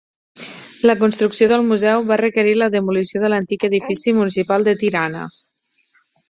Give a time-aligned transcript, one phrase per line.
[0.89, 5.23] La construcció del museu va requerir la demolició de l'antic edifici municipal de Tirana.